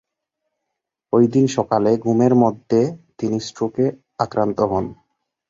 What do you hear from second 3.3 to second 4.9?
স্ট্রোকে আক্রান্ত হন।